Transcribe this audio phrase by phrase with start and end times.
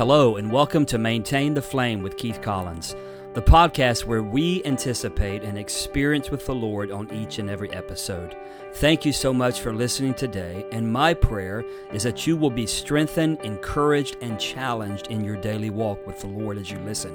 [0.00, 2.96] Hello, and welcome to Maintain the Flame with Keith Collins,
[3.34, 8.34] the podcast where we anticipate an experience with the Lord on each and every episode.
[8.76, 12.64] Thank you so much for listening today, and my prayer is that you will be
[12.64, 17.14] strengthened, encouraged, and challenged in your daily walk with the Lord as you listen.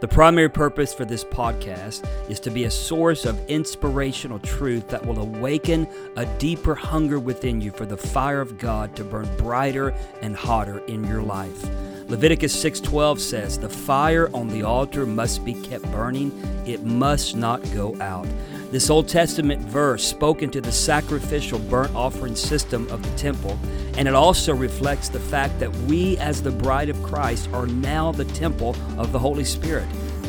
[0.00, 5.06] The primary purpose for this podcast is to be a source of inspirational truth that
[5.06, 9.94] will awaken a deeper hunger within you for the fire of God to burn brighter
[10.20, 11.64] and hotter in your life.
[12.08, 16.32] Leviticus 6:12 says, "The fire on the altar must be kept burning;
[16.66, 18.26] it must not go out."
[18.70, 23.56] This Old Testament verse spoke into the sacrificial burnt offering system of the temple,
[23.96, 28.12] and it also reflects the fact that we, as the bride of Christ, are now
[28.12, 29.86] the temple of the Holy Spirit.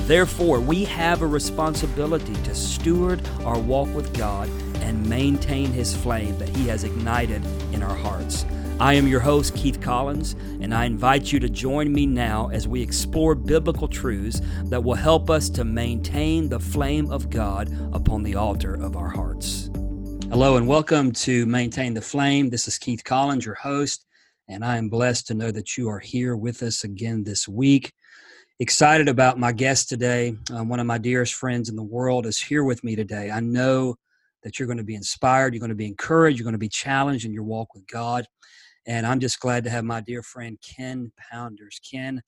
[0.07, 4.47] Therefore, we have a responsibility to steward our walk with God
[4.81, 7.41] and maintain His flame that He has ignited
[7.73, 8.45] in our hearts.
[8.77, 12.67] I am your host, Keith Collins, and I invite you to join me now as
[12.67, 18.21] we explore biblical truths that will help us to maintain the flame of God upon
[18.21, 19.69] the altar of our hearts.
[20.29, 22.49] Hello, and welcome to Maintain the Flame.
[22.49, 24.05] This is Keith Collins, your host,
[24.49, 27.93] and I am blessed to know that you are here with us again this week.
[28.59, 30.35] Excited about my guest today.
[30.53, 33.31] Uh, one of my dearest friends in the world is here with me today.
[33.31, 33.95] I know
[34.43, 36.67] that you're going to be inspired, you're going to be encouraged, you're going to be
[36.67, 38.27] challenged in your walk with God.
[38.87, 41.79] And I'm just glad to have my dear friend Ken Pounders.
[41.89, 42.21] Ken,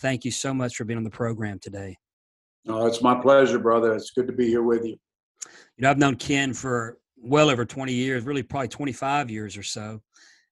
[0.00, 1.96] thank you so much for being on the program today.
[2.68, 3.94] Oh, it's my pleasure, brother.
[3.94, 4.96] It's good to be here with you.
[5.76, 9.62] You know, I've known Ken for well over 20 years, really probably 25 years or
[9.62, 10.00] so.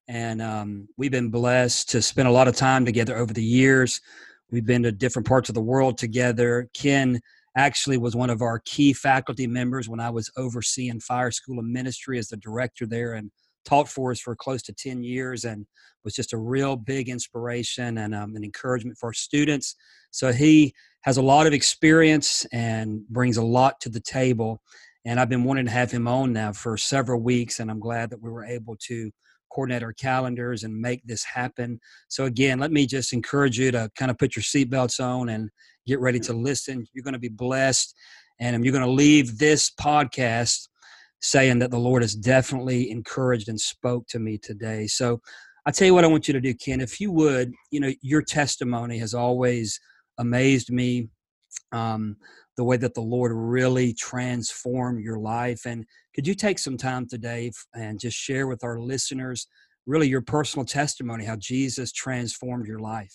[0.07, 4.01] And um, we've been blessed to spend a lot of time together over the years.
[4.49, 6.67] We've been to different parts of the world together.
[6.73, 7.19] Ken
[7.55, 11.65] actually was one of our key faculty members when I was overseeing Fire School of
[11.65, 13.31] Ministry as the director there in
[13.65, 15.65] taught for us for close to 10 years and
[16.03, 19.75] was just a real big inspiration and um, an encouragement for our students.
[20.11, 24.61] So he has a lot of experience and brings a lot to the table.
[25.05, 28.09] And I've been wanting to have him on now for several weeks, and I'm glad
[28.09, 29.11] that we were able to
[29.51, 31.79] coordinate our calendars and make this happen.
[32.09, 35.49] So, again, let me just encourage you to kind of put your seatbelts on and
[35.87, 36.85] get ready to listen.
[36.93, 37.95] You're going to be blessed,
[38.39, 40.68] and you're going to leave this podcast
[41.21, 44.87] saying that the Lord has definitely encouraged and spoke to me today.
[44.87, 45.21] So
[45.65, 46.81] I tell you what I want you to do, Ken.
[46.81, 49.79] If you would, you know, your testimony has always
[50.17, 51.09] amazed me.
[51.71, 52.15] Um,
[52.59, 55.61] the way that the Lord really transformed your life.
[55.65, 59.47] And could you take some time today and just share with our listeners
[59.85, 63.13] really your personal testimony, how Jesus transformed your life?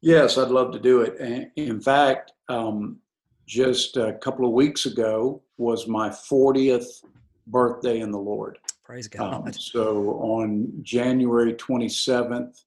[0.00, 1.50] Yes, I'd love to do it.
[1.56, 3.00] In fact, um,
[3.46, 7.04] just a couple of weeks ago was my 40th
[7.46, 8.58] birthday in the Lord.
[8.84, 9.46] Praise God.
[9.46, 12.62] Um, so on January 27th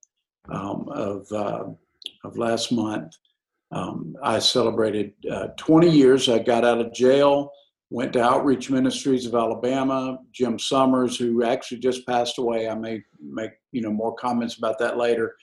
[0.50, 1.66] um, of, uh,
[2.24, 3.14] of last month,
[3.72, 6.28] um, I celebrated uh, 20 years.
[6.28, 7.52] I got out of jail,
[7.90, 10.20] went to Outreach Ministries of Alabama.
[10.32, 14.80] Jim Summers, who actually just passed away, I may make you know more comments about
[14.80, 15.36] that later.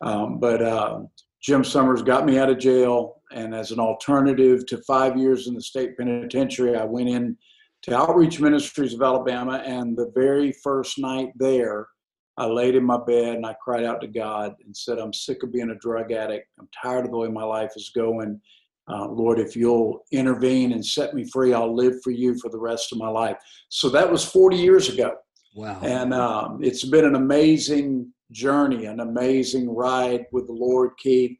[0.00, 1.00] Um, but uh,
[1.42, 5.54] Jim Summers got me out of jail, and as an alternative to five years in
[5.54, 7.36] the state penitentiary, I went in
[7.82, 9.62] to Outreach Ministries of Alabama.
[9.64, 11.88] And the very first night there,
[12.36, 15.42] I laid in my bed and I cried out to God and said, I'm sick
[15.42, 16.48] of being a drug addict.
[16.58, 18.40] I'm tired of the way my life is going.
[18.88, 22.58] Uh, Lord, if you'll intervene and set me free, I'll live for you for the
[22.58, 23.36] rest of my life.
[23.68, 25.14] So that was 40 years ago.
[25.54, 25.78] Wow.
[25.82, 31.38] And um, it's been an amazing journey, an amazing ride with the Lord, Keith.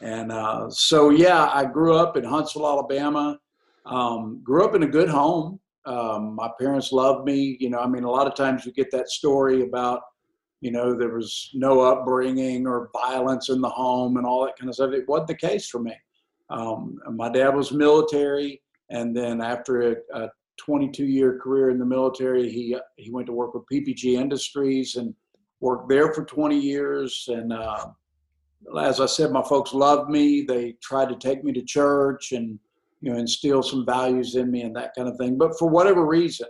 [0.00, 3.38] And uh, so, yeah, I grew up in Huntsville, Alabama.
[3.86, 5.60] Um, grew up in a good home.
[5.86, 7.56] Um, my parents loved me.
[7.60, 10.02] You know, I mean, a lot of times you get that story about,
[10.60, 14.68] you know, there was no upbringing or violence in the home and all that kind
[14.68, 14.92] of stuff.
[14.92, 15.94] It wasn't the case for me.
[16.50, 20.28] Um, my dad was military, and then after a, a
[20.58, 25.14] 22 year career in the military, he he went to work with PPG Industries and
[25.60, 27.28] worked there for 20 years.
[27.28, 27.86] And uh,
[28.80, 30.42] as I said, my folks loved me.
[30.42, 32.58] They tried to take me to church and
[33.00, 35.38] you know instill some values in me and that kind of thing.
[35.38, 36.48] But for whatever reason,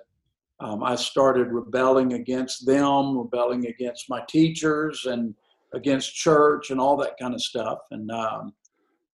[0.61, 5.35] um, I started rebelling against them, rebelling against my teachers and
[5.73, 7.79] against church and all that kind of stuff.
[7.91, 8.53] And um,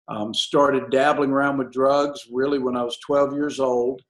[0.08, 4.02] um, started dabbling around with drugs really when I was 12 years old.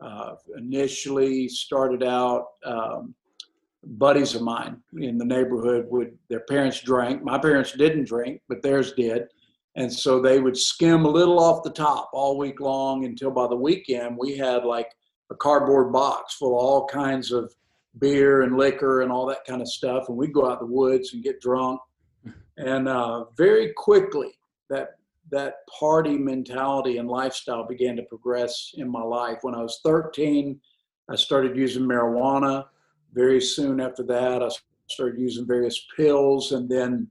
[0.00, 3.14] Uh, initially started out um,
[3.84, 8.62] buddies of mine in the neighborhood would their parents drank my parents didn't drink but
[8.62, 9.22] theirs did
[9.76, 13.46] and so they would skim a little off the top all week long until by
[13.46, 14.90] the weekend we had like
[15.30, 17.54] a cardboard box full of all kinds of
[18.00, 20.74] beer and liquor and all that kind of stuff and we'd go out in the
[20.74, 21.80] woods and get drunk
[22.58, 24.32] And uh, very quickly,
[24.68, 24.96] that
[25.30, 29.38] that party mentality and lifestyle began to progress in my life.
[29.42, 30.58] When I was 13,
[31.10, 32.64] I started using marijuana.
[33.12, 34.48] Very soon after that, I
[34.88, 36.52] started using various pills.
[36.52, 37.08] And then,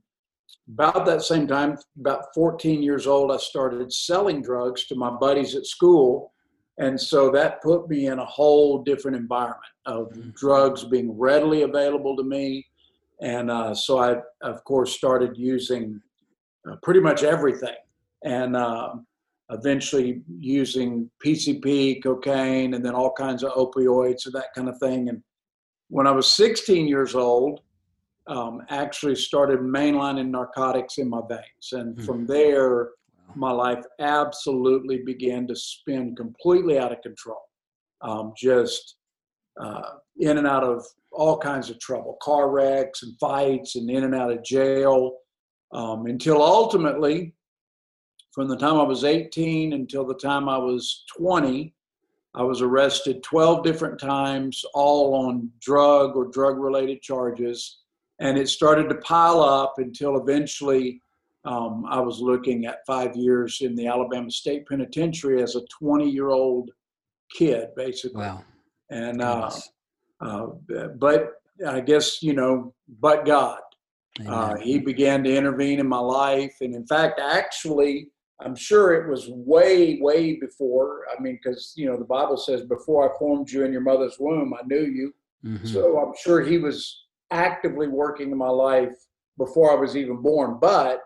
[0.68, 5.54] about that same time, about 14 years old, I started selling drugs to my buddies
[5.54, 6.32] at school.
[6.78, 10.30] And so that put me in a whole different environment of mm-hmm.
[10.36, 12.66] drugs being readily available to me.
[13.20, 16.00] And uh, so I, of course, started using
[16.70, 17.74] uh, pretty much everything.
[18.24, 18.94] And uh,
[19.50, 25.08] eventually using PCP, cocaine, and then all kinds of opioids and that kind of thing.
[25.08, 25.22] And
[25.88, 27.60] when I was 16 years old,
[28.26, 31.72] um, actually started mainlining narcotics in my veins.
[31.72, 32.04] And mm-hmm.
[32.04, 32.90] from there,
[33.34, 37.40] my life absolutely began to spin completely out of control.
[38.00, 38.96] Um, just
[39.60, 39.82] uh,
[40.18, 44.14] in and out of all kinds of trouble, car wrecks and fights, and in and
[44.14, 45.16] out of jail,
[45.72, 47.34] um, until ultimately
[48.38, 51.74] from the time I was 18 until the time I was 20,
[52.38, 57.80] I was arrested 12 different times, all on drug or drug related charges.
[58.20, 61.02] And it started to pile up until eventually
[61.44, 66.08] um, I was looking at five years in the Alabama State Penitentiary as a 20
[66.08, 66.70] year old
[67.36, 68.20] kid, basically.
[68.20, 68.44] Wow.
[68.88, 69.50] And, uh,
[70.20, 70.46] uh,
[70.96, 71.32] but
[71.66, 73.58] I guess, you know, but God.
[74.26, 76.56] Uh, he began to intervene in my life.
[76.60, 78.08] And in fact, actually,
[78.40, 81.02] I'm sure it was way, way before.
[81.12, 84.18] I mean, because you know the Bible says, "Before I formed you in your mother's
[84.18, 85.14] womb, I knew you."
[85.44, 85.66] Mm-hmm.
[85.66, 88.94] So I'm sure He was actively working in my life
[89.36, 90.58] before I was even born.
[90.60, 91.02] But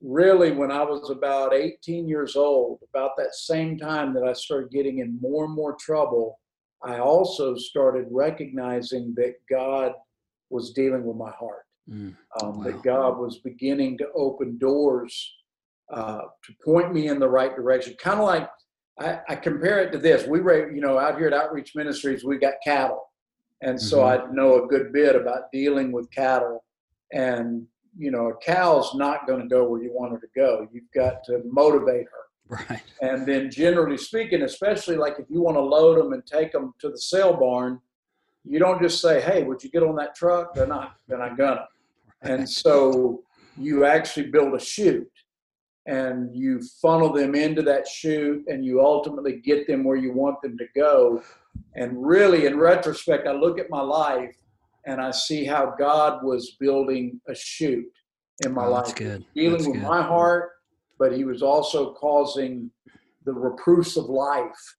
[0.00, 4.70] really, when I was about 18 years old, about that same time that I started
[4.70, 6.40] getting in more and more trouble,
[6.82, 9.92] I also started recognizing that God
[10.48, 11.64] was dealing with my heart.
[11.88, 12.16] Mm.
[12.42, 12.64] Um, wow.
[12.64, 15.32] That God was beginning to open doors
[15.92, 17.94] uh, to point me in the right direction.
[18.00, 18.48] Kind of like
[19.00, 20.26] I, I, compare it to this.
[20.26, 23.10] We, were, you know, out here at Outreach Ministries, we got cattle,
[23.62, 24.30] and so mm-hmm.
[24.30, 26.64] I know a good bit about dealing with cattle.
[27.12, 27.66] And
[27.98, 30.66] you know, a cow's not going to go where you want her to go.
[30.72, 32.64] You've got to motivate her.
[32.68, 32.82] Right.
[33.00, 36.74] And then, generally speaking, especially like if you want to load them and take them
[36.80, 37.80] to the sale barn,
[38.44, 40.96] you don't just say, "Hey, would you get on that truck?" They're not.
[41.08, 41.66] They're not gonna.
[42.22, 42.32] Right.
[42.32, 43.22] And so
[43.56, 45.10] you actually build a chute
[45.86, 50.40] and you funnel them into that chute and you ultimately get them where you want
[50.42, 51.22] them to go.
[51.74, 54.36] And really, in retrospect, I look at my life
[54.86, 57.90] and I see how God was building a chute
[58.44, 59.82] in my oh, life, dealing that's with good.
[59.82, 60.50] my heart,
[60.98, 62.70] but He was also causing
[63.24, 64.76] the reproofs of life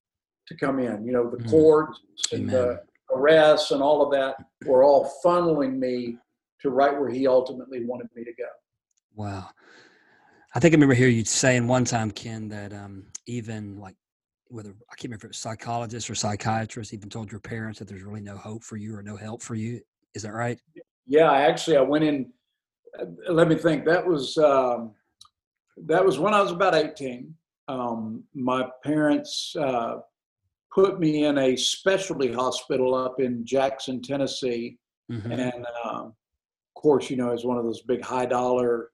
[0.47, 1.05] to come in.
[1.05, 1.49] You know, the mm.
[1.49, 1.99] courts
[2.31, 2.81] and the
[3.13, 6.17] arrests and all of that were all funneling me
[6.61, 8.47] to right where He ultimately wanted me to go.
[9.15, 9.49] Wow.
[10.53, 13.95] I think I remember hearing you saying one time, Ken, that um, even like
[14.49, 17.87] whether I can't remember if it was psychologists or psychiatrists even told your parents that
[17.87, 19.79] there's really no hope for you or no help for you.
[20.13, 20.59] Is that right?
[21.07, 22.31] Yeah, actually, I went in.
[22.99, 23.85] Uh, let me think.
[23.85, 24.91] That was um,
[25.85, 27.33] that was when I was about 18.
[27.69, 29.99] Um, my parents uh,
[30.73, 34.77] put me in a specialty hospital up in Jackson, Tennessee,
[35.09, 35.31] mm-hmm.
[35.31, 36.13] and um,
[36.75, 38.89] of course, you know, it's one of those big high dollar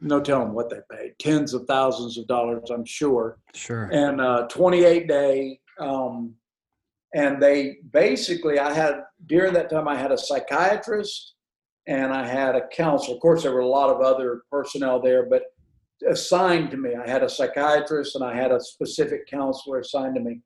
[0.00, 1.14] no telling what they paid.
[1.18, 3.38] Tens of thousands of dollars i'm sure.
[3.54, 3.90] Sure.
[3.92, 6.34] And uh, 28 day um,
[7.14, 11.34] and they basically i had during that time i had a psychiatrist
[11.86, 13.16] and i had a counselor.
[13.16, 15.44] Of course there were a lot of other personnel there but
[16.08, 16.94] assigned to me.
[16.94, 20.40] I had a psychiatrist and i had a specific counselor assigned to me.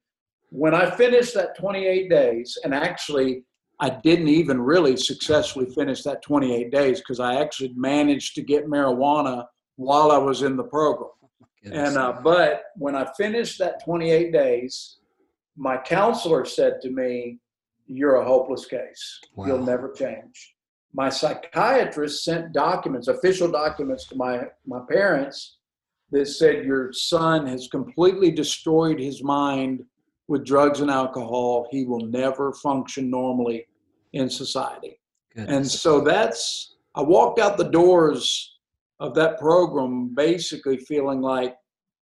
[0.51, 3.45] When i finished that 28 days and actually
[3.83, 8.69] I didn't even really successfully finish that 28 days because I actually managed to get
[8.69, 11.11] marijuana while I was in the program.
[11.65, 14.99] And uh, but when I finished that 28 days,
[15.57, 17.41] my counselor said to me,
[17.87, 19.19] "You're a hopeless case.
[19.35, 19.47] Wow.
[19.47, 20.55] You'll never change."
[20.95, 25.59] My psychiatrist sent documents, official documents, to my my parents
[26.13, 29.83] that said your son has completely destroyed his mind
[30.29, 31.67] with drugs and alcohol.
[31.73, 33.67] He will never function normally
[34.13, 34.99] in society.
[35.35, 35.57] Goodness.
[35.57, 38.59] And so that's, I walked out the doors
[39.01, 41.57] of that program basically feeling like,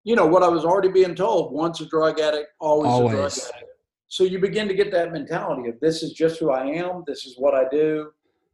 [0.04, 3.36] you know, what I was already being told once a drug addict, always, always.
[3.36, 3.70] a drug addict.
[4.08, 7.26] So you begin to get that mentality of this is just who I am, this
[7.26, 8.10] is what I do,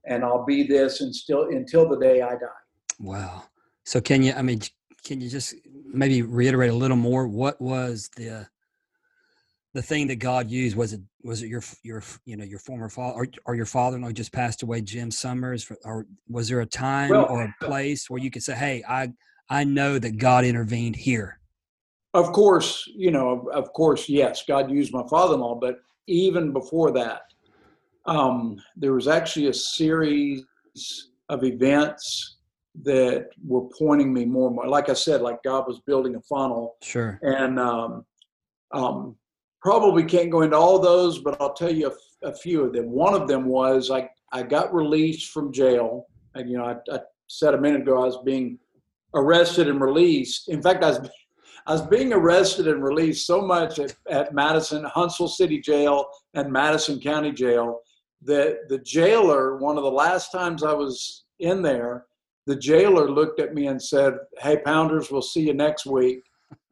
[0.06, 2.62] and I'll be this and still until the day I die.
[3.00, 3.44] Wow.
[3.84, 4.60] So can you, I mean,
[5.04, 5.54] can you just
[5.86, 7.26] maybe reiterate a little more?
[7.26, 8.48] What was the
[9.76, 12.88] the thing that God used was it was it your your you know your former
[12.88, 17.10] father or, or your father-in-law just passed away, Jim Summers, or was there a time
[17.10, 19.12] well, or a place where you could say, "Hey, I
[19.50, 21.38] I know that God intervened here"?
[22.14, 27.22] Of course, you know, of course, yes, God used my father-in-law, but even before that,
[28.06, 30.42] um, there was actually a series
[31.28, 32.36] of events
[32.82, 34.68] that were pointing me more and more.
[34.68, 36.76] Like I said, like God was building a funnel.
[36.82, 37.18] Sure.
[37.22, 38.06] And um,
[38.72, 39.16] um,
[39.66, 41.90] probably can't go into all those, but I'll tell you
[42.22, 42.88] a, a, few of them.
[42.88, 46.06] One of them was I, I got released from jail.
[46.36, 48.60] And, you know, I, I said a minute ago I was being
[49.12, 50.48] arrested and released.
[50.50, 51.10] In fact, I was
[51.66, 56.52] I was being arrested and released so much at, at Madison, Huntsville City Jail and
[56.52, 57.80] Madison County Jail
[58.22, 62.04] that the jailer, one of the last times I was in there,
[62.46, 66.20] the jailer looked at me and said, Hey, Pounders, we'll see you next week.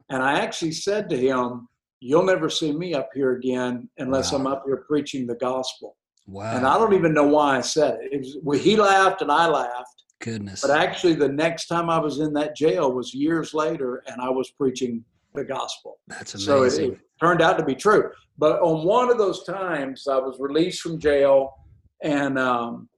[0.09, 1.67] And I actually said to him,
[1.99, 4.39] You'll never see me up here again unless wow.
[4.39, 5.95] I'm up here preaching the gospel.
[6.27, 6.55] Wow.
[6.55, 8.13] And I don't even know why I said it.
[8.13, 10.03] it was, well, he laughed and I laughed.
[10.21, 10.61] Goodness.
[10.61, 14.29] But actually, the next time I was in that jail was years later, and I
[14.29, 15.99] was preaching the gospel.
[16.07, 16.49] That's amazing.
[16.49, 18.09] So it, it turned out to be true.
[18.37, 21.53] But on one of those times, I was released from jail,
[22.01, 22.89] and um,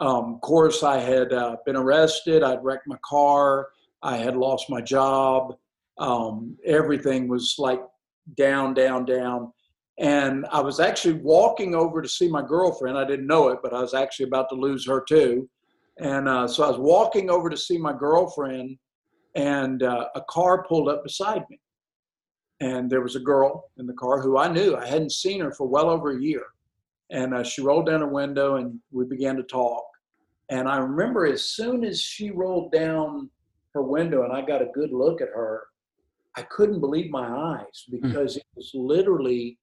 [0.00, 2.42] um, of course, I had uh, been arrested.
[2.42, 3.68] I'd wrecked my car.
[4.02, 5.54] I had lost my job.
[5.98, 7.80] Um, everything was like
[8.34, 9.52] down, down, down.
[9.98, 12.98] And I was actually walking over to see my girlfriend.
[12.98, 15.48] I didn't know it, but I was actually about to lose her too.
[15.98, 18.76] And uh, so I was walking over to see my girlfriend,
[19.34, 21.58] and uh, a car pulled up beside me.
[22.60, 24.76] And there was a girl in the car who I knew.
[24.76, 26.42] I hadn't seen her for well over a year.
[27.10, 29.84] And uh, she rolled down her window, and we began to talk.
[30.50, 33.30] And I remember as soon as she rolled down
[33.74, 35.64] her window and I got a good look at her,
[36.36, 37.96] I couldn't believe my eyes hmm.
[38.00, 38.38] because mm.
[38.38, 39.58] it was literally,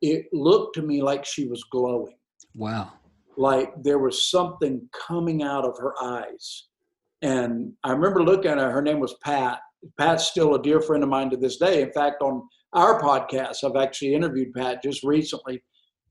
[0.00, 2.16] it looked to me like she was glowing.
[2.54, 2.92] Wow
[3.36, 6.68] like there was something coming out of her eyes.
[7.22, 9.60] And I remember looking at her, her name was Pat.
[9.98, 11.82] Pat's still a dear friend of mine to this day.
[11.82, 15.62] In fact, on our podcast, I've actually interviewed Pat just recently.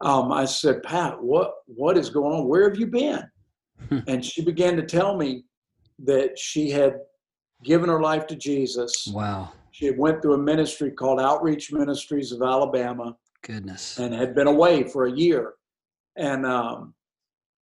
[0.01, 2.47] Um, I said, Pat, what what is going on?
[2.47, 3.23] Where have you been?
[4.07, 5.43] and she began to tell me
[5.99, 6.95] that she had
[7.63, 9.07] given her life to Jesus.
[9.11, 9.51] Wow.
[9.71, 13.15] She had went through a ministry called Outreach Ministries of Alabama.
[13.41, 13.97] Goodness.
[13.97, 15.53] And had been away for a year.
[16.17, 16.93] And um,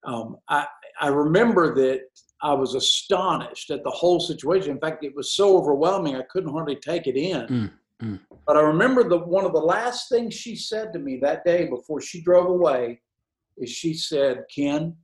[0.05, 0.67] um, I,
[1.01, 2.01] I remember that
[2.43, 4.71] I was astonished at the whole situation.
[4.71, 7.47] In fact, it was so overwhelming, I couldn't hardly take it in.
[7.47, 7.71] Mm,
[8.03, 8.21] mm.
[8.47, 11.67] But I remember the one of the last things she said to me that day
[11.67, 13.01] before she drove away
[13.57, 14.97] is she said, Ken,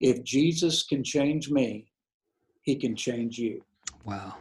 [0.00, 1.86] if Jesus can change me,
[2.62, 3.62] he can change you.
[4.04, 4.34] Wow.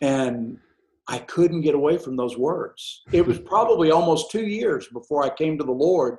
[0.00, 0.58] And
[1.06, 3.02] I couldn't get away from those words.
[3.12, 6.18] It was probably almost two years before I came to the Lord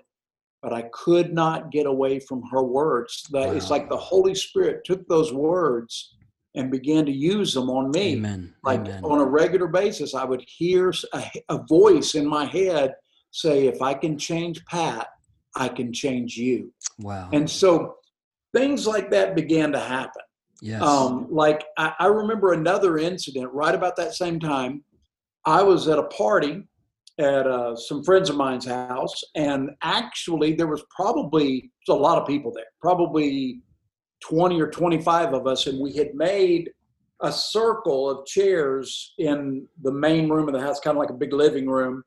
[0.65, 3.27] but I could not get away from her words.
[3.29, 3.53] That wow.
[3.53, 6.15] it's like the Holy Spirit took those words
[6.55, 8.13] and began to use them on me.
[8.13, 8.51] Amen.
[8.63, 9.03] Like Amen.
[9.03, 12.95] on a regular basis, I would hear a, a, voice in my head
[13.29, 15.07] say, "If I can change Pat,
[15.55, 17.29] I can change you." Wow.
[17.31, 17.97] And so
[18.51, 20.23] things like that began to happen.
[20.61, 20.81] Yes.
[20.81, 24.83] Um, like I, I remember another incident right about that same time.
[25.45, 26.67] I was at a party
[27.19, 32.27] at uh, some friends of mine's house, and actually there was probably a lot of
[32.27, 33.61] people there, probably
[34.23, 36.69] 20 or 25 of us, and we had made
[37.21, 41.13] a circle of chairs in the main room of the house, kind of like a
[41.13, 42.03] big living room.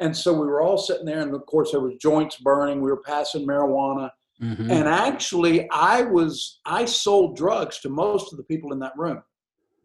[0.00, 2.80] And so we were all sitting there, and of course there was joints burning.
[2.80, 4.10] We were passing marijuana,
[4.42, 4.70] mm-hmm.
[4.70, 9.22] and actually I was I sold drugs to most of the people in that room.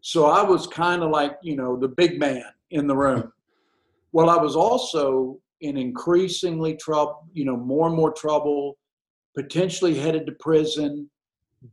[0.00, 3.32] So I was kind of like you know the big man in the room.
[4.12, 8.78] Well, I was also in increasingly trouble, you know, more and more trouble,
[9.34, 11.10] potentially headed to prison.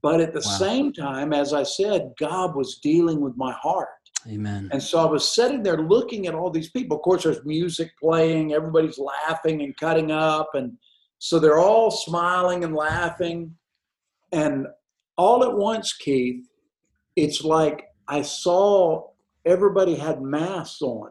[0.02, 0.58] But at the wow.
[0.58, 3.90] same time, as I said, God was dealing with my heart.
[4.28, 4.70] Amen.
[4.72, 6.98] And so I was sitting there looking at all these people.
[6.98, 10.50] Of course, there's music playing, everybody's laughing and cutting up.
[10.56, 10.74] And
[11.26, 13.56] so they're all smiling and laughing.
[14.32, 14.68] And
[15.18, 16.46] all at once, Keith,
[17.16, 19.08] it's like I saw
[19.44, 21.10] everybody had masks on.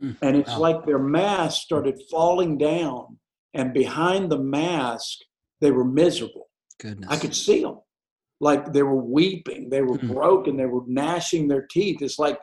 [0.00, 0.60] Mm, and it's wow.
[0.60, 3.18] like their mask started falling down,
[3.52, 5.18] and behind the mask,
[5.60, 6.50] they were miserable.
[6.78, 7.10] Goodness.
[7.10, 7.80] I could see them.
[8.38, 10.14] Like they were weeping, they were mm.
[10.14, 12.00] broken, they were gnashing their teeth.
[12.00, 12.38] It's like,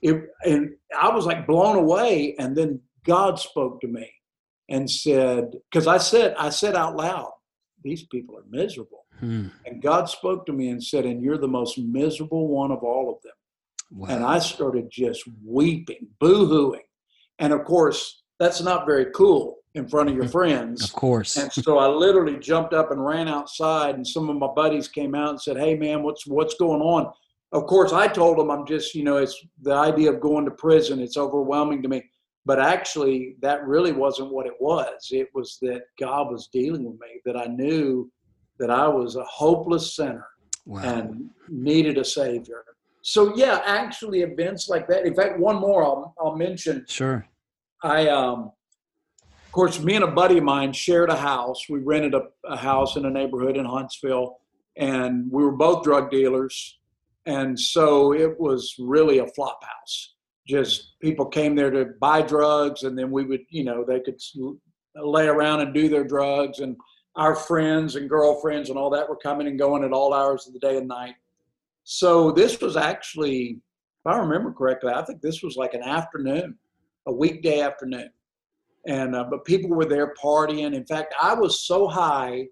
[0.00, 0.14] it,
[0.44, 2.36] and I was like blown away.
[2.38, 4.08] And then God spoke to me
[4.72, 7.30] and said, because I said, I said out loud,
[7.84, 9.04] these people are miserable.
[9.20, 9.48] Hmm.
[9.66, 13.10] And God spoke to me and said, and you're the most miserable one of all
[13.10, 13.34] of them.
[13.90, 14.08] Wow.
[14.08, 16.80] And I started just weeping, boo hooing.
[17.38, 20.84] And of course, that's not very cool in front of your friends.
[20.84, 21.36] Of course.
[21.36, 25.14] And so I literally jumped up and ran outside, and some of my buddies came
[25.14, 27.12] out and said, "Hey, man, what's what's going on?"
[27.52, 30.50] Of course, I told them I'm just, you know, it's the idea of going to
[30.50, 31.00] prison.
[31.00, 32.02] It's overwhelming to me.
[32.44, 35.08] But actually, that really wasn't what it was.
[35.12, 37.20] It was that God was dealing with me.
[37.24, 38.10] That I knew
[38.58, 40.26] that I was a hopeless sinner
[40.66, 40.82] wow.
[40.82, 42.64] and needed a savior.
[43.02, 45.06] So yeah, actually, events like that.
[45.06, 46.84] In fact, one more I'll, I'll mention.
[46.88, 47.26] Sure.
[47.82, 48.52] I um,
[49.52, 51.68] of course, me and a buddy of mine shared a house.
[51.68, 54.38] We rented a, a house in a neighborhood in Huntsville,
[54.78, 56.78] and we were both drug dealers.
[57.26, 60.14] And so it was really a flop house.
[60.46, 64.20] Just people came there to buy drugs, and then we would, you know, they could
[64.96, 66.58] lay around and do their drugs.
[66.58, 66.76] And
[67.16, 70.52] our friends and girlfriends and all that were coming and going at all hours of
[70.52, 71.14] the day and night.
[71.84, 73.58] So this was actually,
[74.04, 76.56] if I remember correctly, I think this was like an afternoon,
[77.06, 78.10] a weekday afternoon
[78.86, 80.74] and uh, but people were there partying.
[80.74, 82.46] In fact, I was so high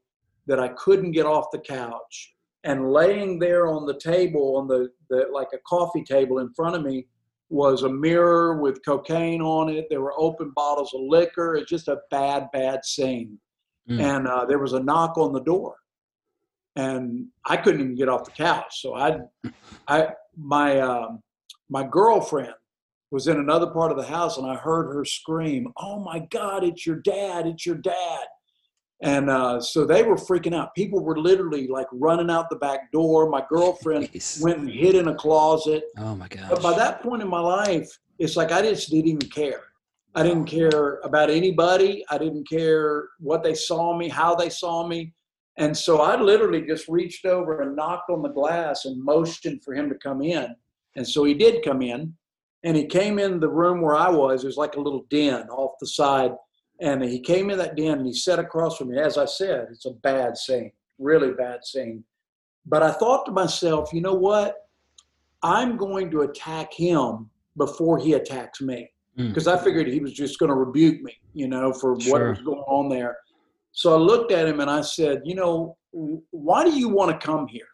[0.47, 4.90] that I couldn't get off the couch, and laying there on the table on the,
[5.09, 7.06] the like a coffee table in front of me
[7.50, 9.87] was a mirror with cocaine on it.
[9.90, 11.57] There were open bottles of liquor.
[11.57, 13.38] It's just a bad, bad scene.
[13.88, 14.00] Mm.
[14.00, 15.75] And uh, there was a knock on the door,
[16.76, 18.80] and I couldn't even get off the couch.
[18.80, 19.19] So I,
[19.88, 21.23] I my um,
[21.69, 22.54] my girlfriend
[23.11, 26.62] was in another part of the house and I heard her scream, Oh my God,
[26.64, 28.26] it's your dad, it's your dad.
[29.02, 30.75] And uh, so they were freaking out.
[30.75, 33.30] People were literally like running out the back door.
[33.30, 35.85] My girlfriend went and hid in a closet.
[35.99, 36.50] Oh my God.
[36.50, 37.88] But by that point in my life,
[38.19, 39.62] it's like I just didn't even care.
[40.14, 42.04] I didn't care about anybody.
[42.11, 45.14] I didn't care what they saw me, how they saw me.
[45.57, 49.75] And so I literally just reached over and knocked on the glass and motioned for
[49.75, 50.54] him to come in.
[50.97, 52.14] And so he did come in
[52.64, 54.42] and he came in the room where I was.
[54.42, 56.33] It was like a little den off the side,
[56.81, 58.99] and he came in that den and he sat across from me.
[58.99, 62.05] As I said, it's a bad scene, really bad scene.
[62.67, 64.57] But I thought to myself, you know what?
[65.43, 69.59] I'm going to attack him before he attacks me because mm.
[69.59, 72.12] I figured he was just going to rebuke me, you know, for sure.
[72.12, 73.16] what was going on there.
[73.73, 77.27] So I looked at him and I said, you know, why do you want to
[77.27, 77.66] come here?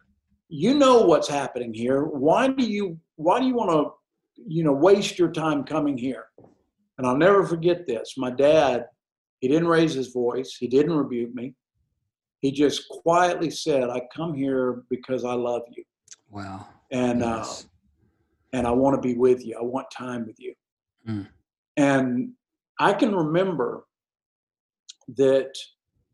[0.49, 2.05] You know what's happening here.
[2.05, 3.91] Why do you why do you want to
[4.45, 6.25] you know, waste your time coming here.
[6.97, 8.15] And I'll never forget this.
[8.17, 8.85] My dad,
[9.39, 11.53] he didn't raise his voice, he didn't rebuke me.
[12.39, 15.83] He just quietly said, I come here because I love you.
[16.29, 16.67] Wow.
[16.91, 17.65] And uh, yes.
[17.65, 19.57] uh, and I want to be with you.
[19.59, 20.53] I want time with you.
[21.07, 21.27] Mm.
[21.75, 22.31] And
[22.79, 23.85] I can remember
[25.17, 25.51] that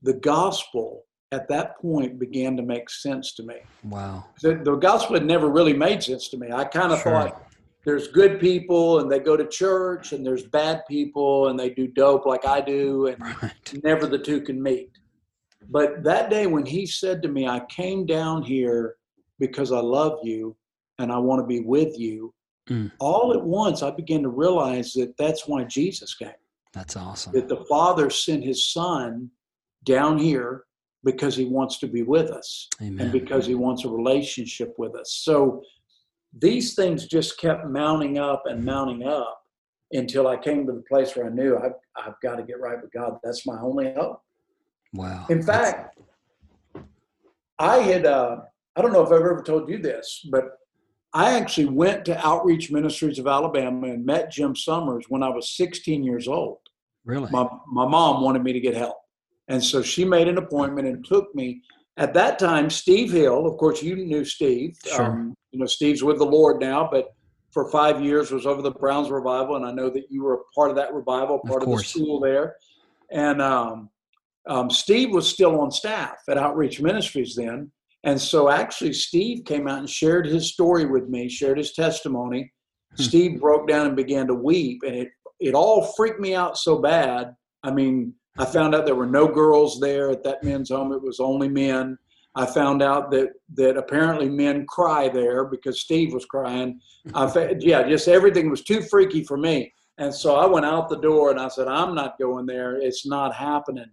[0.01, 3.55] the gospel at that point began to make sense to me.
[3.83, 4.25] Wow.
[4.41, 6.51] The, the gospel had never really made sense to me.
[6.51, 7.11] I kind of sure.
[7.11, 7.52] thought
[7.85, 11.87] there's good people and they go to church and there's bad people and they do
[11.87, 13.83] dope like I do and right.
[13.83, 14.89] never the two can meet.
[15.69, 18.95] But that day when he said to me, I came down here
[19.39, 20.55] because I love you
[20.99, 22.33] and I want to be with you,
[22.69, 22.91] mm.
[22.99, 26.29] all at once I began to realize that that's why Jesus came.
[26.73, 27.33] That's awesome.
[27.33, 29.29] That the Father sent his Son
[29.83, 30.63] down here
[31.03, 32.99] because he wants to be with us Amen.
[32.99, 35.21] and because he wants a relationship with us.
[35.23, 35.61] So
[36.37, 39.39] these things just kept mounting up and mounting up
[39.91, 42.81] until I came to the place where I knew I've, I've got to get right
[42.81, 43.17] with God.
[43.23, 44.21] That's my only hope.
[44.93, 45.25] Wow.
[45.29, 45.99] In fact,
[47.59, 48.37] I had, uh,
[48.75, 50.57] I don't know if I've ever told you this, but
[51.13, 55.55] I actually went to Outreach Ministries of Alabama and met Jim Summers when I was
[55.55, 56.57] 16 years old.
[57.05, 57.29] Really?
[57.29, 58.97] My, my mom wanted me to get help.
[59.47, 61.61] And so she made an appointment and took me.
[61.97, 64.75] At that time, Steve Hill, of course, you knew Steve.
[64.85, 65.05] Sure.
[65.05, 67.13] Um, you know, Steve's with the Lord now, but
[67.51, 70.43] for five years was over the Brownsville revival, and I know that you were a
[70.55, 72.55] part of that revival, part of, of the school there.
[73.11, 73.89] And um,
[74.49, 77.71] um, Steve was still on staff at Outreach Ministries then,
[78.03, 82.51] and so actually Steve came out and shared his story with me, shared his testimony.
[82.97, 83.03] Hmm.
[83.03, 86.79] Steve broke down and began to weep, and it it all freaked me out so
[86.79, 87.35] bad.
[87.63, 91.01] I mean, I found out there were no girls there at that men's home; it
[91.01, 91.97] was only men.
[92.35, 96.79] I found out that that apparently men cry there because Steve was crying.
[97.13, 99.71] I yeah, just everything was too freaky for me.
[99.97, 102.77] And so I went out the door and I said, I'm not going there.
[102.77, 103.91] It's not happening.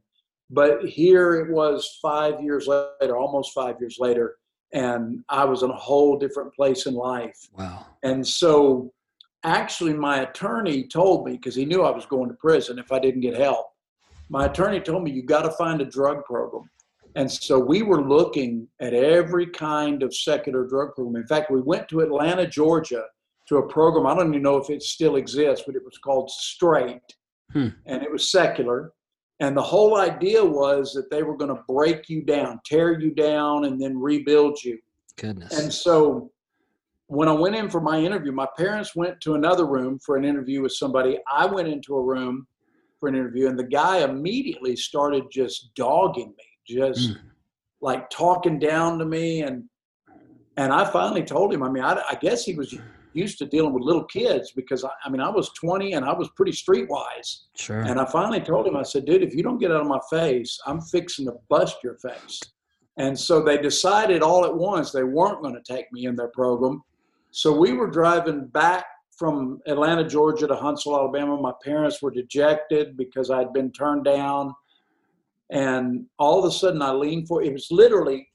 [0.48, 4.36] But here it was five years later, almost five years later,
[4.72, 7.38] and I was in a whole different place in life.
[7.56, 7.86] Wow.
[8.02, 8.92] And so
[9.44, 12.98] actually, my attorney told me, because he knew I was going to prison if I
[12.98, 13.66] didn't get help,
[14.30, 16.70] my attorney told me, You got to find a drug program.
[17.16, 21.16] And so we were looking at every kind of secular drug program.
[21.16, 23.02] In fact, we went to Atlanta, Georgia
[23.48, 24.06] to a program.
[24.06, 27.02] I don't even know if it still exists, but it was called Straight.
[27.52, 27.68] hmm.
[27.86, 28.92] and it was secular.
[29.40, 33.12] And the whole idea was that they were going to break you down, tear you
[33.12, 34.78] down, and then rebuild you.
[35.16, 35.58] Goodness.
[35.58, 36.30] And so
[37.06, 40.24] when I went in for my interview, my parents went to another room for an
[40.24, 41.18] interview with somebody.
[41.28, 42.46] I went into a room
[43.00, 47.16] for an interview, and the guy immediately started just dogging me, just mm.
[47.80, 49.42] like talking down to me.
[49.42, 49.64] And
[50.56, 52.74] and I finally told him, I mean, I, I guess he was
[53.12, 56.12] used to dealing with little kids because I, I, mean, I was 20 and I
[56.12, 57.44] was pretty streetwise.
[57.56, 57.80] Sure.
[57.80, 59.98] And I finally told him, I said, dude, if you don't get out of my
[60.10, 62.40] face, I'm fixing to bust your face.
[62.98, 66.28] And so they decided all at once they weren't going to take me in their
[66.28, 66.82] program.
[67.30, 68.84] So we were driving back
[69.20, 71.36] from Atlanta, Georgia to Huntsville, Alabama.
[71.36, 74.54] My parents were dejected because I'd been turned down.
[75.52, 78.26] And all of a sudden I leaned for it was literally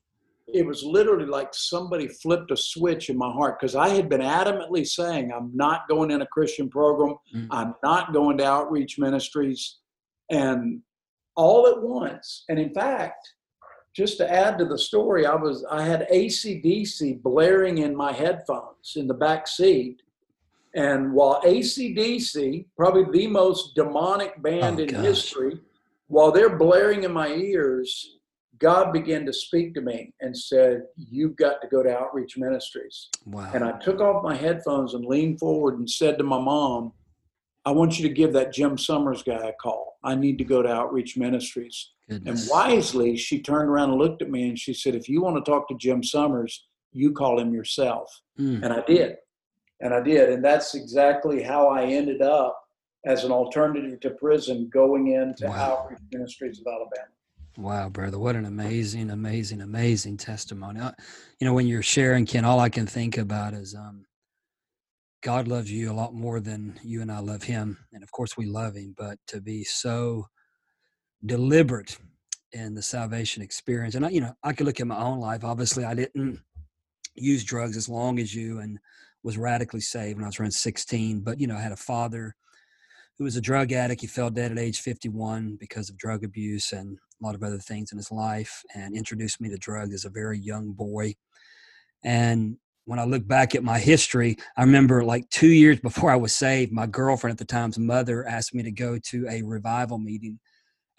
[0.47, 4.21] it was literally like somebody flipped a switch in my heart because I had been
[4.21, 7.15] adamantly saying I'm not going in a Christian program.
[7.35, 7.51] Mm-hmm.
[7.51, 9.77] I'm not going to outreach ministries.
[10.29, 10.81] And
[11.35, 13.27] all at once, and in fact,
[13.95, 18.93] just to add to the story, I was I had ACDC blaring in my headphones
[18.97, 20.01] in the back seat.
[20.75, 25.03] And while ACDC, probably the most demonic band oh, in gosh.
[25.03, 25.59] history,
[26.07, 28.17] while they're blaring in my ears,
[28.59, 33.09] God began to speak to me and said, You've got to go to outreach ministries.
[33.25, 33.49] Wow.
[33.53, 36.91] And I took off my headphones and leaned forward and said to my mom,
[37.65, 39.97] I want you to give that Jim Summers guy a call.
[40.03, 41.91] I need to go to outreach ministries.
[42.07, 42.43] Goodness.
[42.43, 45.43] And wisely, she turned around and looked at me and she said, If you want
[45.43, 48.21] to talk to Jim Summers, you call him yourself.
[48.39, 48.63] Mm.
[48.63, 49.15] And I did.
[49.81, 50.29] And I did.
[50.29, 52.59] And that's exactly how I ended up
[53.05, 55.83] as an alternative to prison going into wow.
[55.83, 57.11] outreach ministries of Alabama.
[57.57, 60.81] Wow, brother, what an amazing, amazing, amazing testimony.
[61.39, 64.05] You know, when you're sharing, Ken, all I can think about is um,
[65.21, 67.77] God loves you a lot more than you and I love Him.
[67.93, 70.27] And of course, we love Him, but to be so
[71.25, 71.97] deliberate
[72.51, 73.95] in the salvation experience.
[73.95, 75.43] And I, you know, I could look at my own life.
[75.43, 76.39] Obviously, I didn't
[77.15, 78.79] use drugs as long as you and
[79.25, 81.21] was radically saved when I was around 16.
[81.21, 82.35] But, you know, I had a father
[83.17, 84.01] who was a drug addict.
[84.01, 87.57] He fell dead at age 51 because of drug abuse and a lot of other
[87.57, 91.15] things in his life and introduced me to drugs as a very young boy.
[92.03, 96.17] And when I look back at my history, I remember like two years before I
[96.17, 99.97] was saved, my girlfriend at the time's mother asked me to go to a revival
[99.97, 100.39] meeting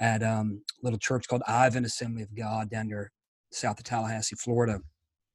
[0.01, 3.13] at um, a little church called Ivan Assembly of God down near
[3.53, 4.81] south of Tallahassee, Florida.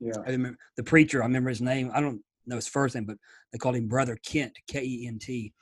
[0.01, 0.17] Yeah.
[0.27, 1.89] I remember the preacher, I remember his name.
[1.93, 2.21] I don't
[2.51, 3.17] know his first name, but
[3.51, 5.53] they called him Brother Kent, K E N T.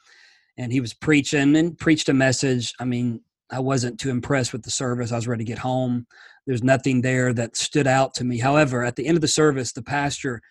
[0.57, 2.73] And he was preaching and preached a message.
[2.79, 3.21] I mean,
[3.51, 5.11] I wasn't too impressed with the service.
[5.11, 6.05] I was ready to get home.
[6.45, 8.39] There's nothing there that stood out to me.
[8.39, 10.41] However, at the end of the service, the pastor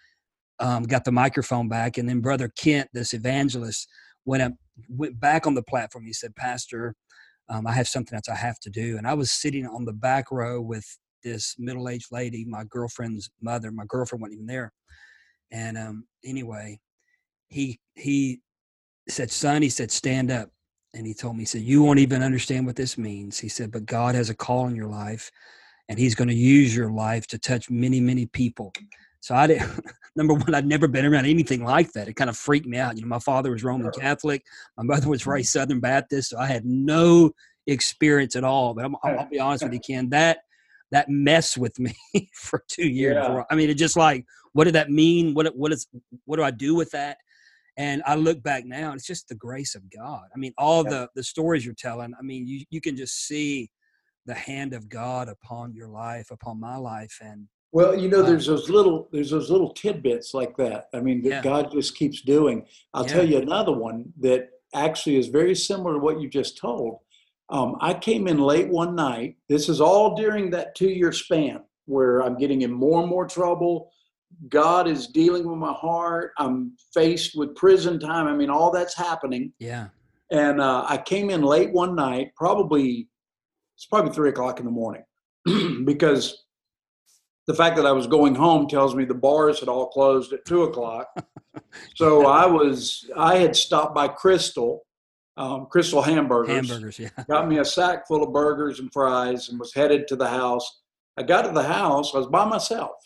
[0.61, 3.89] um, got the microphone back, and then Brother Kent, this evangelist,
[4.25, 4.53] went up,
[4.89, 6.05] went back on the platform.
[6.07, 6.95] He said, "Pastor,
[7.49, 8.99] um, I have something else I have to do.
[8.99, 10.85] And I was sitting on the back row with
[11.23, 13.71] this middle aged lady, my girlfriend's mother.
[13.71, 14.73] My girlfriend wasn't even there.
[15.51, 16.81] And um, anyway,
[17.49, 18.41] he he
[19.09, 20.51] said, "Son," he said, "stand up."
[20.95, 23.71] And he told me, he said, "You won't even understand what this means." He said,
[23.71, 25.31] "But God has a call in your life,
[25.89, 28.73] and He's going to use your life to touch many, many people."
[29.21, 29.63] So I did.
[30.17, 32.09] Number one, I'd never been around anything like that.
[32.09, 32.97] It kind of freaked me out.
[32.97, 34.45] You know, my father was Roman Catholic.
[34.77, 35.61] My mother was raised mm-hmm.
[35.61, 36.31] Southern Baptist.
[36.31, 37.31] So I had no
[37.67, 38.75] experience at all.
[38.75, 40.11] But i will be honest with you, Ken.
[40.11, 40.39] That
[40.91, 41.95] that messed with me
[42.33, 43.17] for two years.
[43.17, 43.43] Yeah.
[43.51, 44.25] I mean, it just like,
[44.59, 45.35] what did that mean?
[45.35, 45.87] What what is
[46.25, 47.19] what do I do with that?
[47.77, 50.25] And I look back now, and it's just the grace of God.
[50.35, 50.91] I mean, all yeah.
[50.91, 52.13] the the stories you're telling.
[52.19, 53.71] I mean, you you can just see
[54.27, 58.47] the hand of God upon your life, upon my life, and well, you know, there's
[58.47, 60.89] those little there's those little tidbits like that.
[60.93, 61.41] I mean, that yeah.
[61.41, 62.67] God just keeps doing.
[62.95, 63.13] I'll yeah.
[63.13, 66.99] tell you another one that actually is very similar to what you just told.
[67.49, 69.37] Um, I came in late one night.
[69.49, 73.29] This is all during that two year span where I'm getting in more and more
[73.29, 73.93] trouble.
[74.49, 76.33] God is dealing with my heart.
[76.39, 78.27] I'm faced with prison time.
[78.27, 79.53] I mean, all that's happening.
[79.59, 79.89] Yeah.
[80.31, 83.09] And uh, I came in late one night, probably
[83.79, 85.05] it's probably three o'clock in the morning,
[85.85, 86.45] because
[87.47, 90.45] the fact that I was going home tells me the bars had all closed at
[90.45, 91.09] two o'clock.
[91.95, 94.81] so I was I had stopped by Krystal,
[95.37, 96.69] um, Krystal Hamburgers.
[96.69, 97.11] Hamburgers, yeah.
[97.29, 100.81] Got me a sack full of burgers and fries and was headed to the house.
[101.17, 102.15] I got to the house.
[102.15, 102.97] I was by myself,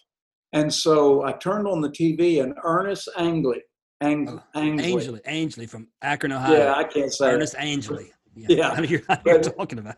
[0.52, 3.62] and so I turned on the TV and Ernest Angley.
[4.00, 5.20] Ang- oh, Angley.
[5.24, 6.58] Angley from Akron, Ohio.
[6.58, 8.12] Yeah, I can't say Ernest Angley.
[8.34, 8.80] Yeah, yeah.
[8.80, 9.96] you're, you're talking about.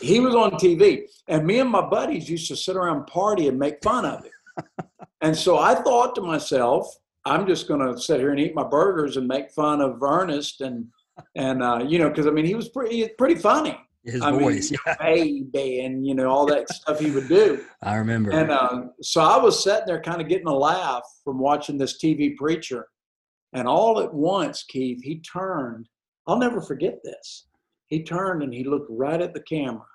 [0.00, 3.58] He was on TV, and me and my buddies used to sit around party and
[3.58, 4.86] make fun of him.
[5.20, 6.86] and so I thought to myself,
[7.24, 10.60] I'm just going to sit here and eat my burgers and make fun of Ernest
[10.60, 10.86] and
[11.36, 13.78] and uh, you know, because I mean, he was pretty pretty funny.
[14.04, 14.96] His I voice, mean, yeah.
[15.00, 17.64] baby, and you know all that stuff he would do.
[17.82, 18.30] I remember.
[18.32, 21.98] And uh, so I was sitting there, kind of getting a laugh from watching this
[22.02, 22.86] TV preacher,
[23.54, 25.88] and all at once, Keith, he turned.
[26.26, 27.46] I'll never forget this.
[27.86, 29.86] He turned and he looked right at the camera,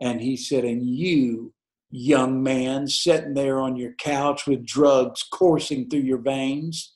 [0.00, 1.52] and he said, "And you,
[1.90, 6.92] young man, sitting there on your couch with drugs coursing through your veins."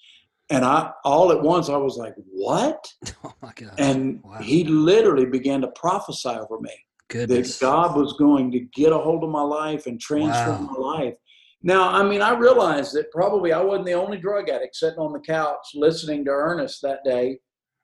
[0.51, 2.93] And I, all at once, I was like, "What?"
[3.25, 3.75] oh my gosh.
[3.79, 4.39] And Wow.
[4.41, 6.73] he literally began to prophesy over me
[7.09, 7.59] Goodness.
[7.59, 10.73] that God was going to get a hold of my life and transform Wow.
[10.73, 11.15] my life.
[11.63, 15.13] Now, I mean, I realized that probably I wasn't the only drug addict sitting on
[15.13, 17.39] the couch listening to Ernest that day,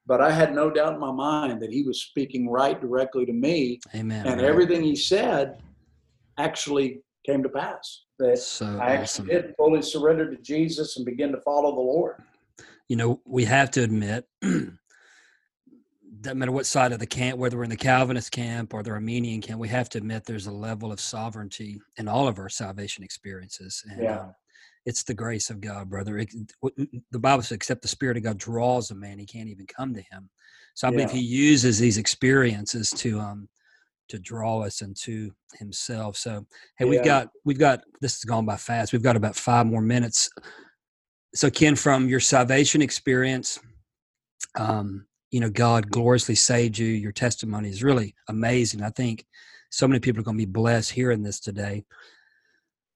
[0.07, 3.33] but I had no doubt in my mind that he was speaking right directly to
[3.33, 4.27] me, Amen.
[4.27, 5.59] and everything he said
[6.39, 8.05] actually came to pass.
[8.19, 9.27] That so I awesome.
[9.29, 12.17] actually did fully surrender to Jesus and begin to follow the Lord.
[12.89, 14.27] You know, we have to admit,
[16.21, 18.91] doesn't matter what side of the camp, whether we're in the Calvinist camp or the
[18.91, 22.49] Arminian camp, we have to admit there's a level of sovereignty in all of our
[22.49, 23.85] salvation experiences.
[23.89, 24.21] And Yeah.
[24.21, 24.35] um,
[24.85, 26.19] it's the grace of God, brother.
[26.19, 26.33] It,
[27.11, 29.93] the Bible says, except the Spirit of God draws a man, he can't even come
[29.95, 30.31] to him.
[30.75, 33.49] So I believe he uses these experiences to um
[34.09, 36.17] to draw us into himself.
[36.17, 36.47] So
[36.79, 38.93] hey, we've got we've got this has gone by fast.
[38.93, 40.31] We've got about five more minutes
[41.37, 43.59] so ken from your salvation experience
[44.59, 49.25] um, you know god gloriously saved you your testimony is really amazing i think
[49.71, 51.85] so many people are going to be blessed hearing this today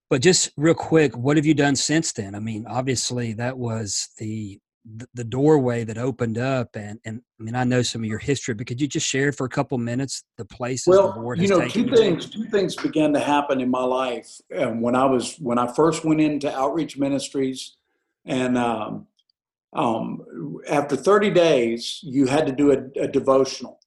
[0.09, 4.09] but just real quick what have you done since then i mean obviously that was
[4.19, 4.59] the
[4.97, 8.19] the- the doorway that opened up and and i mean i know some of your
[8.19, 11.39] history but could you just share for a couple minutes the places the Well, lord
[11.39, 11.95] you know, two to?
[11.97, 12.31] things.
[12.31, 16.03] Two things began to happen in my life um, when I was when I first
[16.05, 17.77] went into outreach ministries,
[18.27, 19.07] and um,
[19.75, 23.81] um, after 30 days, you had to do a, a devotional,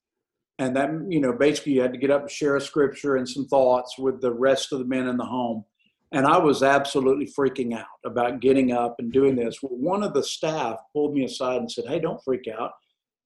[0.58, 3.28] and that you know basically you had to get up and share a scripture and
[3.28, 5.64] some thoughts with the rest of the men in the home.
[6.12, 9.60] And I was absolutely freaking out about getting up and doing this.
[9.60, 12.72] Well, one of the staff pulled me aside and said, "Hey, don't freak out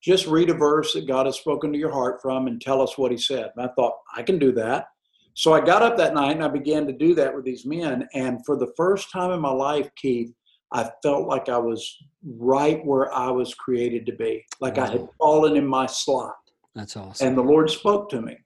[0.00, 2.96] just read a verse that God has spoken to your heart from and tell us
[2.96, 3.50] what he said.
[3.56, 4.86] And I thought, I can do that.
[5.34, 8.08] So I got up that night and I began to do that with these men.
[8.14, 10.32] And for the first time in my life, Keith,
[10.72, 15.08] I felt like I was right where I was created to be, like I had
[15.18, 16.36] fallen in my slot.
[16.74, 18.36] that's awesome And the Lord spoke to me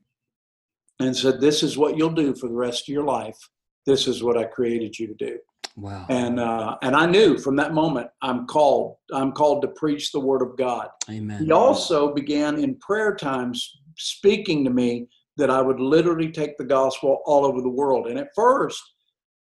[1.01, 3.37] and said, This is what you'll do for the rest of your life.
[3.87, 5.39] This is what I created you to do
[5.77, 8.97] wow and uh, and I knew from that moment I'm called.
[9.13, 10.89] I'm called to preach the word of God.
[11.11, 15.09] amen He also began in prayer times speaking to me
[15.39, 18.07] that I would literally take the gospel all over the world.
[18.07, 18.83] And at first,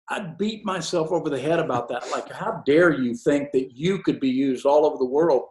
[0.09, 2.09] I'd beat myself over the head about that.
[2.11, 5.43] Like, how dare you think that you could be used all over the world?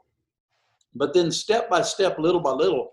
[0.95, 2.93] But then, step by step, little by little,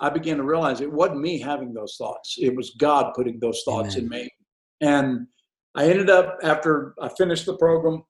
[0.00, 2.36] I began to realize it wasn't me having those thoughts.
[2.38, 4.28] It was God putting those thoughts in me.
[4.80, 5.28] And
[5.76, 8.02] I ended up, after I finished the program,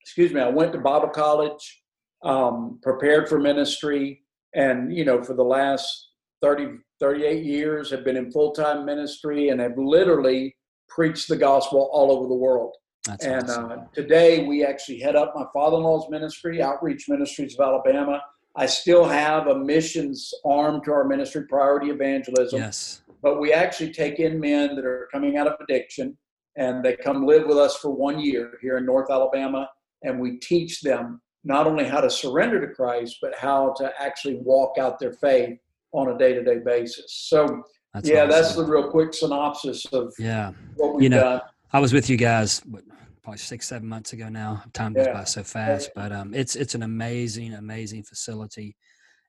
[0.00, 1.82] excuse me, I went to Bible college,
[2.22, 4.22] um, prepared for ministry,
[4.54, 6.10] and, you know, for the last
[6.40, 10.54] 30, 38 years have been in full-time ministry and have literally
[10.94, 12.74] preached the gospel all over the world.
[13.04, 13.70] that's And awesome.
[13.70, 18.22] uh, today we actually head up my father-in-law's ministry, Outreach Ministries of Alabama.
[18.56, 23.90] I still have a missions arm to our ministry, Priority Evangelism yes but we actually
[23.90, 26.16] take in men that are coming out of addiction
[26.56, 29.66] and they come live with us for one year here in North Alabama
[30.02, 34.36] and we teach them not only how to surrender to Christ but how to actually
[34.36, 35.58] walk out their faith
[35.92, 37.26] on a day-to-day basis.
[37.30, 41.40] So that's yeah, that's the real quick synopsis of yeah what we've You know, done.
[41.72, 42.82] I was with you guys what,
[43.22, 44.62] probably six, seven months ago now.
[44.74, 45.12] Time goes Yeah.
[45.14, 48.76] by so fast, but um, it's it's an amazing, amazing facility,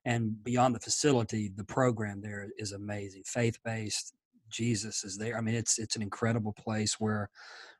[0.04, 3.22] and beyond the facility, the program there is amazing.
[3.24, 4.14] Faith based,
[4.50, 5.38] Jesus is there.
[5.38, 7.30] I mean, it's it's an incredible place where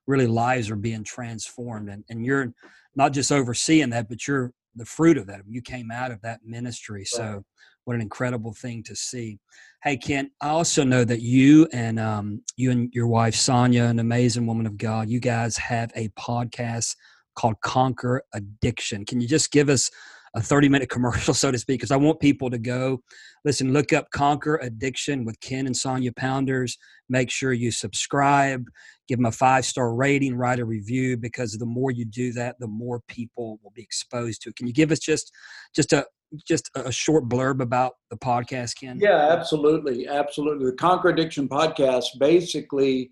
[0.07, 2.53] really lives are being transformed, and and you're
[2.95, 5.41] not just overseeing that, but you're the fruit of that.
[5.49, 7.45] You came out of that ministry, so
[7.87, 9.39] what an incredible thing to see.
[9.83, 14.01] Hey, Ken, I also know that you and um, you and your wife Sonia, an
[14.01, 16.97] amazing woman of God, you guys have a podcast
[17.37, 19.05] called Conquer Addiction.
[19.05, 19.89] Can you just give us
[20.35, 21.79] a 30 minute commercial, so to speak?
[21.79, 23.03] Because I want people to go
[23.45, 26.77] listen, look up Conquer Addiction with Ken and Sonia Pounders.
[27.09, 28.67] Make sure you subscribe,
[29.07, 32.57] give them a five star rating, write a review, because the more you do that,
[32.59, 34.57] the more people will be exposed to it.
[34.57, 35.31] Can you give us just
[35.73, 36.05] just a
[36.47, 38.99] just a short blurb about the podcast, Ken?
[39.01, 40.67] Yeah, absolutely, absolutely.
[40.67, 43.11] The Conquer Addiction podcast basically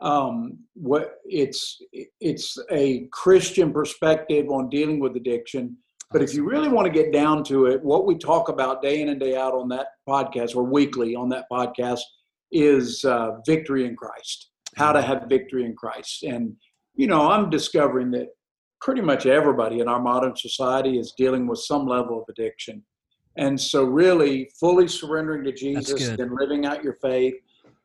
[0.00, 1.78] um, what it's
[2.20, 5.76] it's a Christian perspective on dealing with addiction.
[6.10, 9.00] But if you really want to get down to it, what we talk about day
[9.00, 12.00] in and day out on that podcast or weekly on that podcast
[12.52, 16.22] is uh, victory in Christ, how to have victory in Christ.
[16.22, 16.54] And,
[16.94, 18.28] you know, I'm discovering that
[18.84, 22.84] pretty much everybody in our modern society is dealing with some level of addiction.
[23.36, 27.34] And so, really, fully surrendering to Jesus and living out your faith.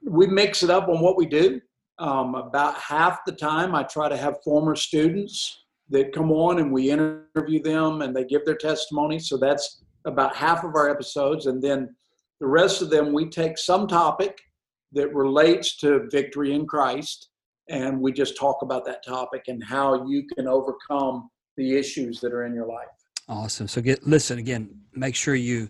[0.04, 1.62] We mix it up on what we do.
[2.00, 6.72] Um, about half the time, I try to have former students that come on and
[6.72, 9.20] we interview them and they give their testimony.
[9.20, 11.46] So that's about half of our episodes.
[11.46, 11.96] And then
[12.42, 14.38] the rest of them, we take some topic
[14.92, 17.30] that relates to victory in Christ
[17.70, 22.34] and we just talk about that topic and how you can overcome the issues that
[22.34, 22.88] are in your life.
[23.28, 23.68] Awesome.
[23.68, 25.70] So get listen again, make sure you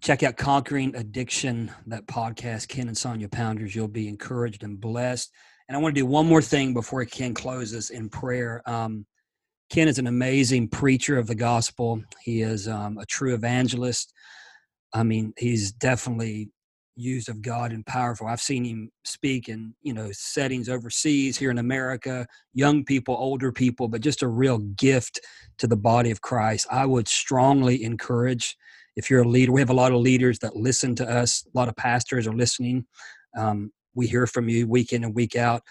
[0.00, 3.74] check out Conquering Addiction, that podcast, Ken and Sonia Pounders.
[3.74, 5.30] You'll be encouraged and blessed.
[5.68, 8.62] And I want to do one more thing before Ken closes in prayer.
[8.66, 9.06] Um,
[9.70, 12.02] Ken is an amazing preacher of the gospel.
[12.22, 14.12] He is um, a true evangelist.
[14.92, 16.50] I mean, he's definitely
[17.00, 18.26] used of God and powerful.
[18.26, 23.52] I've seen him speak in you know settings overseas, here in America, young people, older
[23.52, 25.20] people, but just a real gift
[25.58, 26.66] to the body of Christ.
[26.70, 28.56] I would strongly encourage
[28.96, 29.52] if you're a leader.
[29.52, 31.44] We have a lot of leaders that listen to us.
[31.54, 32.86] A lot of pastors are listening.
[33.36, 35.62] Um, we hear from you week in and week out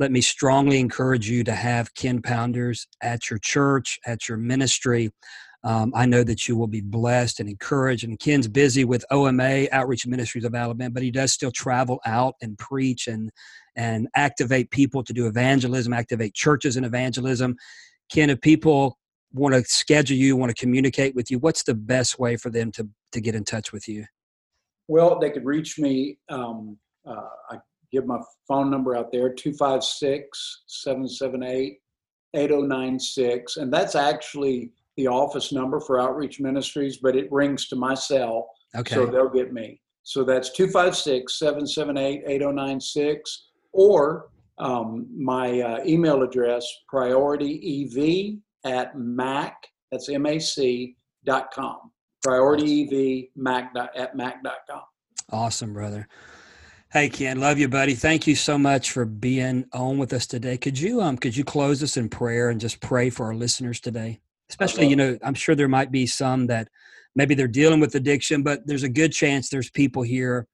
[0.00, 5.10] let me strongly encourage you to have Ken Pounders at your church, at your ministry.
[5.64, 8.04] Um, I know that you will be blessed and encouraged.
[8.04, 12.34] And Ken's busy with OMA, Outreach Ministries of Alabama, but he does still travel out
[12.42, 13.30] and preach and
[13.76, 17.56] and activate people to do evangelism, activate churches in evangelism.
[18.12, 18.98] Ken, if people
[19.32, 22.70] want to schedule you, want to communicate with you, what's the best way for them
[22.72, 24.04] to to get in touch with you?
[24.86, 26.18] Well, they could reach me.
[26.28, 27.56] Um, uh, I
[27.90, 31.78] give my phone number out there 256 778
[32.34, 33.56] 8096.
[33.56, 38.48] And that's actually the office number for Outreach Ministries, but it rings to my cell.
[38.76, 38.94] Okay.
[38.94, 39.80] So they'll get me.
[40.02, 43.48] So that's 256 778 8096.
[43.72, 44.28] Or
[44.58, 51.90] um, my uh, email address, priorityev at mac, that's M-A-C dot com.
[52.24, 54.82] Priorityev mac at com.
[55.30, 56.08] Awesome, brother.
[56.92, 57.94] Hey Ken, love you, buddy.
[57.94, 60.56] Thank you so much for being on with us today.
[60.56, 63.80] Could you um could you close us in prayer and just pray for our listeners
[63.80, 64.20] today?
[64.50, 66.68] Especially, you know, I'm sure there might be some that
[67.16, 70.46] maybe they're dealing with addiction, but there's a good chance there's people here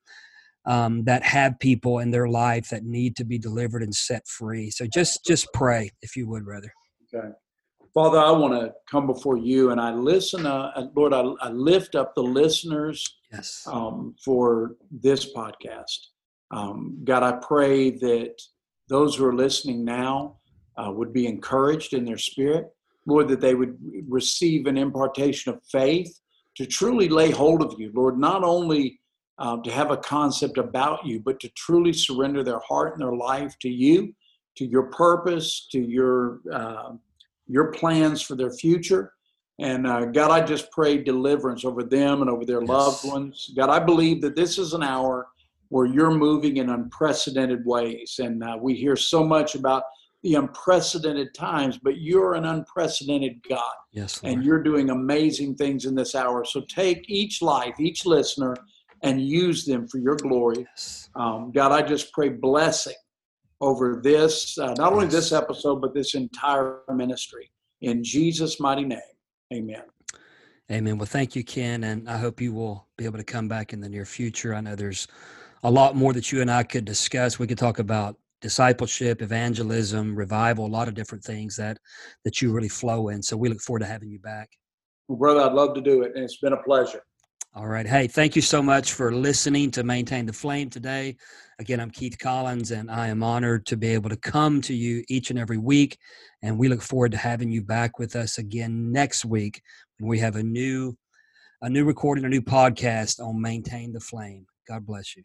[0.64, 4.70] um, that have people in their life that need to be delivered and set free.
[4.70, 6.72] So just just pray, if you would, rather
[7.12, 7.28] Okay.
[7.92, 11.96] Father, I want to come before you and I listen, uh, Lord, I, I, lift
[11.96, 13.64] up the listeners yes.
[13.66, 15.98] um, for this podcast.
[16.52, 18.40] Um, God, I pray that
[18.88, 20.38] those who are listening now
[20.76, 22.68] uh, would be encouraged in their spirit.
[23.06, 23.76] Lord, that they would
[24.08, 26.20] receive an impartation of faith
[26.56, 27.90] to truly lay hold of you.
[27.94, 29.00] Lord, not only
[29.38, 33.16] uh, to have a concept about you, but to truly surrender their heart and their
[33.16, 34.14] life to you,
[34.56, 36.92] to your purpose, to your uh,
[37.46, 39.12] your plans for their future.
[39.58, 42.68] And uh, God, I just pray deliverance over them and over their yes.
[42.68, 43.50] loved ones.
[43.56, 45.28] God, I believe that this is an hour
[45.68, 48.20] where you're moving in unprecedented ways.
[48.22, 49.84] And uh, we hear so much about
[50.22, 53.72] the unprecedented times, but you're an unprecedented God.
[53.92, 54.22] Yes.
[54.22, 54.34] Lord.
[54.34, 56.44] And you're doing amazing things in this hour.
[56.44, 58.54] So take each life, each listener,
[59.02, 60.66] and use them for your glory.
[60.68, 61.08] Yes.
[61.14, 62.94] Um, God, I just pray blessing
[63.62, 67.50] over this, uh, not only this episode, but this entire ministry.
[67.80, 69.00] In Jesus' mighty name,
[69.52, 69.82] amen.
[70.70, 70.98] Amen.
[70.98, 71.84] Well, thank you, Ken.
[71.84, 74.54] And I hope you will be able to come back in the near future.
[74.54, 75.08] I know there's
[75.62, 77.38] a lot more that you and I could discuss.
[77.38, 81.78] We could talk about discipleship, evangelism, revival, a lot of different things that
[82.24, 83.22] that you really flow in.
[83.22, 84.50] So we look forward to having you back.
[85.08, 87.02] Well, brother, I'd love to do it, and it's been a pleasure.
[87.52, 87.86] All right.
[87.86, 91.16] Hey, thank you so much for listening to Maintain the Flame today.
[91.58, 95.02] Again, I'm Keith Collins, and I am honored to be able to come to you
[95.08, 95.98] each and every week.
[96.42, 99.62] And we look forward to having you back with us again next week
[99.98, 100.96] when we have a new
[101.62, 104.46] a new recording, a new podcast on Maintain the Flame.
[104.68, 105.24] God bless you.